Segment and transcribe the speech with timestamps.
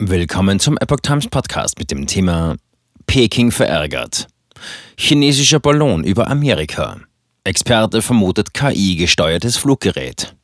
[0.00, 2.56] Willkommen zum Epoch Times Podcast mit dem Thema
[3.06, 4.26] Peking verärgert.
[4.98, 6.96] Chinesischer Ballon über Amerika.
[7.44, 10.34] Experte vermutet KI-gesteuertes Fluggerät.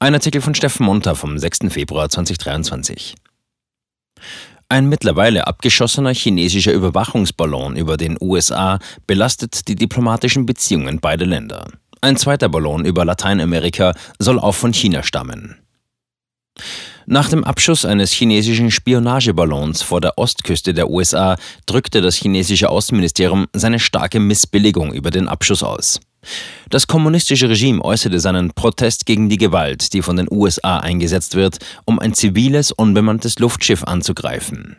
[0.00, 1.68] Ein Artikel von Steffen Monter vom 6.
[1.68, 3.14] Februar 2023.
[4.68, 11.68] Ein mittlerweile abgeschossener chinesischer Überwachungsballon über den USA belastet die diplomatischen Beziehungen beider Länder.
[12.00, 15.60] Ein zweiter Ballon über Lateinamerika soll auch von China stammen.
[17.10, 23.46] Nach dem Abschuss eines chinesischen Spionageballons vor der Ostküste der USA drückte das chinesische Außenministerium
[23.54, 26.00] seine starke Missbilligung über den Abschuss aus.
[26.68, 31.56] Das kommunistische Regime äußerte seinen Protest gegen die Gewalt, die von den USA eingesetzt wird,
[31.86, 34.76] um ein ziviles, unbemanntes Luftschiff anzugreifen.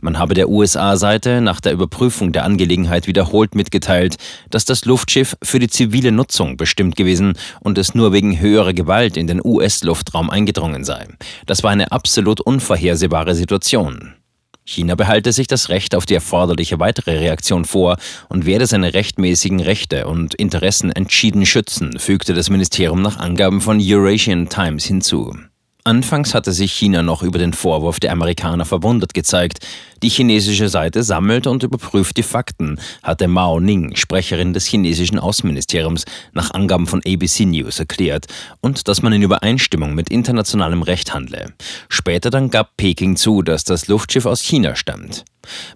[0.00, 4.16] Man habe der USA-Seite nach der Überprüfung der Angelegenheit wiederholt mitgeteilt,
[4.50, 9.16] dass das Luftschiff für die zivile Nutzung bestimmt gewesen und es nur wegen höherer Gewalt
[9.16, 11.06] in den US-Luftraum eingedrungen sei.
[11.46, 14.14] Das war eine absolut unvorhersehbare Situation.
[14.64, 17.96] China behalte sich das Recht auf die erforderliche weitere Reaktion vor
[18.28, 23.80] und werde seine rechtmäßigen Rechte und Interessen entschieden schützen, fügte das Ministerium nach Angaben von
[23.82, 25.34] Eurasian Times hinzu.
[25.84, 29.66] Anfangs hatte sich China noch über den Vorwurf der Amerikaner verwundert gezeigt.
[30.02, 36.06] Die chinesische Seite sammelt und überprüft die Fakten, hatte Mao Ning, Sprecherin des chinesischen Außenministeriums,
[36.32, 38.26] nach Angaben von ABC News erklärt,
[38.62, 41.52] und dass man in Übereinstimmung mit internationalem Recht handle.
[41.90, 45.24] Später dann gab Peking zu, dass das Luftschiff aus China stammt.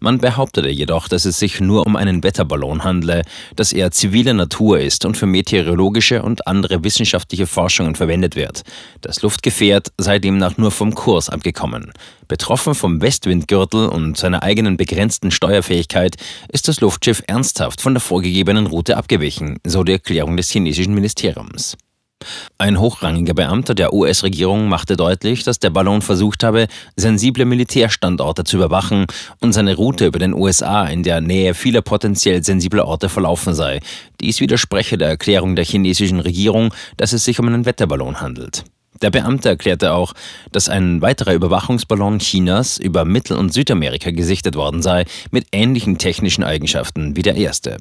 [0.00, 3.22] Man behauptete jedoch, dass es sich nur um einen Wetterballon handle,
[3.56, 8.62] dass er ziviler Natur ist und für meteorologische und andere wissenschaftliche Forschungen verwendet wird.
[9.00, 11.92] Das Luftgefährt sei demnach nur vom Kurs abgekommen.
[12.28, 16.16] Betroffen vom Westwindgürtel und seiner eigenen begrenzten Steuerfähigkeit
[16.48, 21.76] ist das Luftschiff ernsthaft von der vorgegebenen Route abgewichen, so die Erklärung des chinesischen Ministeriums.
[22.58, 28.56] Ein hochrangiger Beamter der US-Regierung machte deutlich, dass der Ballon versucht habe, sensible Militärstandorte zu
[28.56, 29.06] überwachen
[29.40, 33.80] und seine Route über den USA in der Nähe vieler potenziell sensibler Orte verlaufen sei.
[34.20, 38.64] Dies widerspreche der Erklärung der chinesischen Regierung, dass es sich um einen Wetterballon handelt.
[39.04, 40.14] Der Beamte erklärte auch,
[40.50, 46.42] dass ein weiterer Überwachungsballon Chinas über Mittel- und Südamerika gesichtet worden sei, mit ähnlichen technischen
[46.42, 47.76] Eigenschaften wie der erste.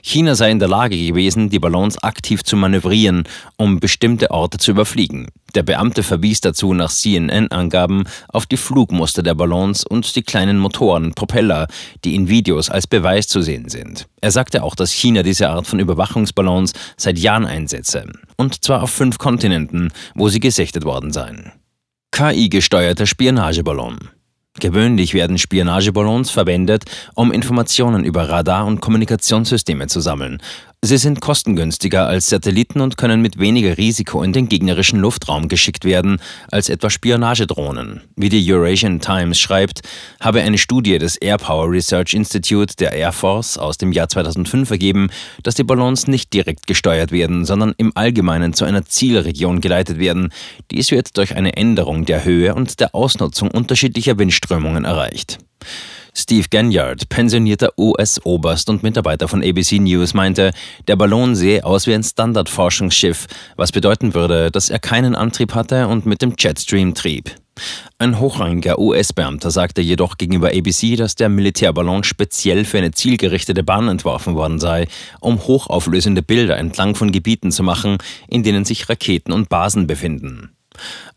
[0.00, 3.24] China sei in der Lage gewesen, die Ballons aktiv zu manövrieren,
[3.58, 5.26] um bestimmte Orte zu überfliegen.
[5.54, 11.12] Der Beamte verwies dazu nach CNN-Angaben auf die Flugmuster der Ballons und die kleinen Motoren,
[11.14, 11.66] Propeller,
[12.04, 14.06] die in Videos als Beweis zu sehen sind.
[14.20, 18.04] Er sagte auch, dass China diese Art von Überwachungsballons seit Jahren einsetze.
[18.36, 21.52] Und zwar auf fünf Kontinenten, wo sie gesichtet worden seien.
[22.12, 23.98] KI-gesteuerter Spionageballon.
[24.60, 26.84] Gewöhnlich werden Spionageballons verwendet,
[27.14, 30.42] um Informationen über Radar- und Kommunikationssysteme zu sammeln.
[30.84, 35.84] Sie sind kostengünstiger als Satelliten und können mit weniger Risiko in den gegnerischen Luftraum geschickt
[35.84, 36.20] werden
[36.50, 38.00] als etwa Spionagedrohnen.
[38.16, 39.82] Wie die Eurasian Times schreibt,
[40.18, 44.72] habe eine Studie des Air Power Research Institute der Air Force aus dem Jahr 2005
[44.72, 45.10] ergeben,
[45.44, 50.32] dass die Ballons nicht direkt gesteuert werden, sondern im Allgemeinen zu einer Zielregion geleitet werden.
[50.72, 55.38] Dies wird durch eine Änderung der Höhe und der Ausnutzung unterschiedlicher Windströmungen erreicht.
[56.14, 60.52] Steve Ganyard, pensionierter US-Oberst und Mitarbeiter von ABC News, meinte,
[60.86, 65.88] der Ballon sehe aus wie ein Standardforschungsschiff, was bedeuten würde, dass er keinen Antrieb hatte
[65.88, 67.34] und mit dem Jetstream trieb.
[67.98, 73.88] Ein hochrangiger US-Beamter sagte jedoch gegenüber ABC, dass der Militärballon speziell für eine zielgerichtete Bahn
[73.88, 74.88] entworfen worden sei,
[75.20, 80.50] um hochauflösende Bilder entlang von Gebieten zu machen, in denen sich Raketen und Basen befinden.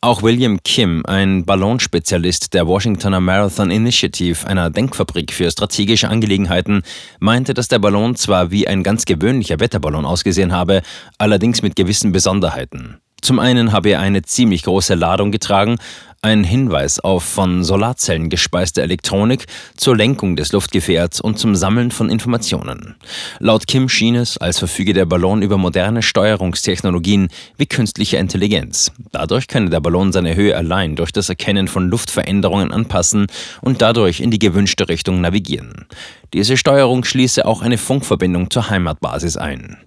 [0.00, 6.82] Auch William Kim, ein Ballonspezialist der Washingtoner Marathon Initiative, einer Denkfabrik für strategische Angelegenheiten,
[7.20, 10.82] meinte, dass der Ballon zwar wie ein ganz gewöhnlicher Wetterballon ausgesehen habe,
[11.18, 12.98] allerdings mit gewissen Besonderheiten.
[13.22, 15.78] Zum einen habe er eine ziemlich große Ladung getragen,
[16.24, 19.44] ein Hinweis auf von Solarzellen gespeiste Elektronik
[19.76, 22.96] zur Lenkung des Luftgefährts und zum Sammeln von Informationen.
[23.40, 28.90] Laut Kim schien es, als verfüge der Ballon über moderne Steuerungstechnologien wie künstliche Intelligenz.
[29.12, 33.26] Dadurch könne der Ballon seine Höhe allein durch das Erkennen von Luftveränderungen anpassen
[33.60, 35.84] und dadurch in die gewünschte Richtung navigieren.
[36.32, 39.83] Diese Steuerung schließe auch eine Funkverbindung zur Heimatbasis ein.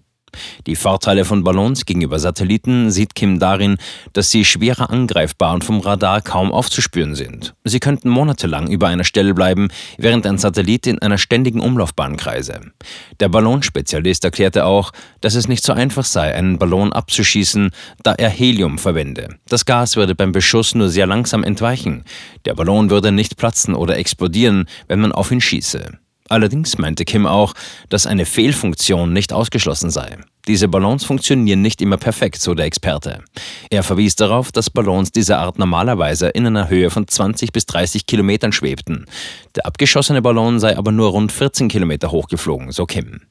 [0.66, 3.78] Die Vorteile von Ballons gegenüber Satelliten sieht Kim darin,
[4.14, 7.56] dass sie schwerer angreifbar und vom Radar kaum aufzuspüren sind.
[7.64, 12.62] Sie könnten monatelang über einer Stelle bleiben, während ein Satellit in einer ständigen Umlaufbahn kreise.
[13.20, 14.92] Der Ballonspezialist erklärte auch,
[15.22, 17.72] dass es nicht so einfach sei, einen Ballon abzuschießen,
[18.04, 19.38] da er Helium verwende.
[19.48, 22.04] Das Gas würde beim Beschuss nur sehr langsam entweichen.
[22.46, 25.98] Der Ballon würde nicht platzen oder explodieren, wenn man auf ihn schieße.
[26.30, 27.54] Allerdings meinte Kim auch,
[27.90, 30.18] dass eine Fehlfunktion nicht ausgeschlossen sei.
[30.48, 33.24] Diese Ballons funktionieren nicht immer perfekt, so der Experte.
[33.70, 38.06] Er verwies darauf, dass Ballons dieser Art normalerweise in einer Höhe von 20 bis 30
[38.06, 39.06] Kilometern schwebten.
[39.56, 43.22] Der abgeschossene Ballon sei aber nur rund 14 Kilometer hochgeflogen, so Kim.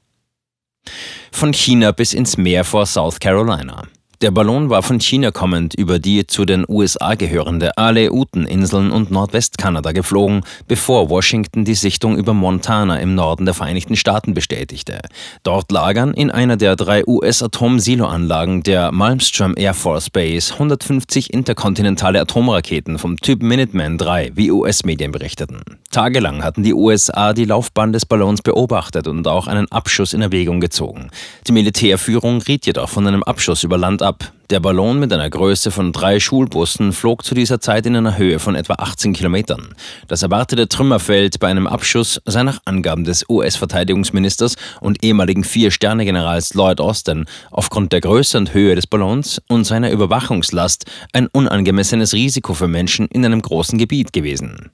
[1.32, 3.84] Von China bis ins Meer vor South Carolina.
[4.22, 9.92] Der Ballon war von China kommend über die zu den USA gehörende Aleuten-Inseln und Nordwestkanada
[9.92, 15.00] geflogen, bevor Washington die Sichtung über Montana im Norden der Vereinigten Staaten bestätigte.
[15.42, 22.98] Dort lagern in einer der drei US-Atom-Siloanlagen der Malmstrom Air Force Base 150 interkontinentale Atomraketen
[22.98, 25.60] vom Typ Minuteman III, wie US-Medien berichteten.
[25.90, 30.60] Tagelang hatten die USA die Laufbahn des Ballons beobachtet und auch einen Abschuss in Erwägung
[30.60, 31.10] gezogen.
[31.46, 34.32] Die Militärführung riet jedoch von einem Abschuss über Land ab.
[34.50, 38.38] Der Ballon mit einer Größe von drei Schulbussen flog zu dieser Zeit in einer Höhe
[38.38, 39.74] von etwa 18 Kilometern.
[40.06, 46.80] Das erwartete Trümmerfeld bei einem Abschuss sei nach Angaben des US-Verteidigungsministers und ehemaligen Vier-Sterne-Generals Lloyd
[46.80, 52.68] Austin aufgrund der Größe und Höhe des Ballons und seiner Überwachungslast ein unangemessenes Risiko für
[52.68, 54.70] Menschen in einem großen Gebiet gewesen.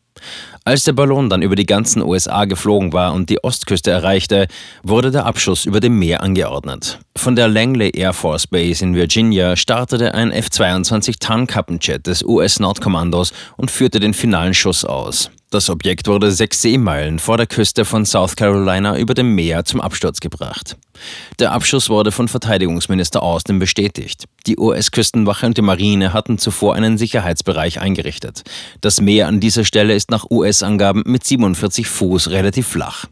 [0.64, 4.46] Als der Ballon dann über die ganzen USA geflogen war und die Ostküste erreichte,
[4.82, 7.00] wurde der Abschuss über dem Meer angeordnet.
[7.16, 13.70] Von der Langley Air Force Base in Virginia startete ein F-22 Tarnkappenjet des US-Nordkommandos und
[13.70, 15.30] führte den finalen Schuss aus.
[15.52, 19.82] Das Objekt wurde sechs Seemeilen vor der Küste von South Carolina über dem Meer zum
[19.82, 20.78] Absturz gebracht.
[21.40, 24.24] Der Abschuss wurde von Verteidigungsminister Austin bestätigt.
[24.46, 28.44] Die US-Küstenwache und die Marine hatten zuvor einen Sicherheitsbereich eingerichtet.
[28.80, 33.04] Das Meer an dieser Stelle ist nach US-Angaben mit 47 Fuß relativ flach.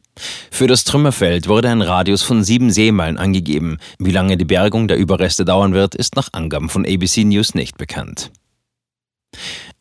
[0.51, 3.77] Für das Trümmerfeld wurde ein Radius von sieben Seemeilen angegeben.
[3.99, 7.77] Wie lange die Bergung der Überreste dauern wird, ist nach Angaben von ABC News nicht
[7.77, 8.31] bekannt.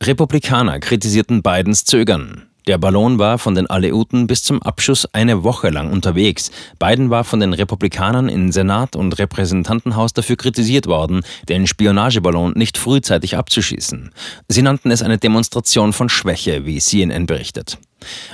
[0.04, 2.49] Republikaner kritisierten Bidens Zögern.
[2.70, 6.52] Der Ballon war von den Aleuten bis zum Abschuss eine Woche lang unterwegs.
[6.78, 12.78] Biden war von den Republikanern in Senat und Repräsentantenhaus dafür kritisiert worden, den Spionageballon nicht
[12.78, 14.12] frühzeitig abzuschießen.
[14.50, 17.80] Sie nannten es eine Demonstration von Schwäche, wie CNN berichtet.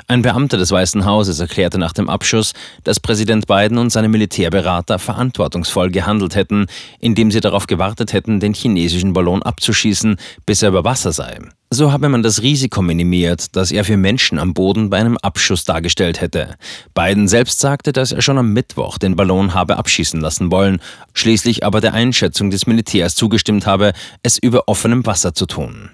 [0.10, 2.52] Ein Beamter des Weißen Hauses erklärte nach dem Abschuss,
[2.84, 6.66] dass Präsident Biden und seine Militärberater verantwortungsvoll gehandelt hätten,
[7.00, 11.40] indem sie darauf gewartet hätten, den chinesischen Ballon abzuschießen, bis er über Wasser sei.
[11.76, 15.66] So habe man das Risiko minimiert, das er für Menschen am Boden bei einem Abschuss
[15.66, 16.56] dargestellt hätte.
[16.94, 20.80] Biden selbst sagte, dass er schon am Mittwoch den Ballon habe abschießen lassen wollen,
[21.14, 23.92] schließlich aber der Einschätzung des Militärs zugestimmt habe,
[24.24, 25.90] es über offenem Wasser zu tun.